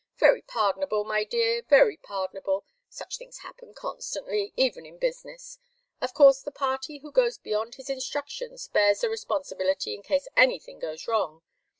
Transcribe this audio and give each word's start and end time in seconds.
"Very 0.17 0.41
pardonable, 0.41 1.03
my 1.03 1.23
dear, 1.23 1.61
very 1.61 1.95
pardonable. 1.95 2.65
Such 2.89 3.19
things 3.19 3.37
happen 3.41 3.75
constantly, 3.75 4.51
even 4.57 4.83
in 4.83 4.97
business. 4.97 5.59
Of 6.01 6.15
course 6.15 6.41
the 6.41 6.49
party 6.49 6.97
who 6.97 7.11
goes 7.11 7.37
beyond 7.37 7.75
his 7.75 7.87
instructions 7.87 8.67
bears 8.67 9.01
the 9.01 9.11
responsibility 9.11 9.93
in 9.93 10.01
case 10.01 10.27
anything 10.35 10.79
goes 10.79 11.07
wrong. 11.07 11.43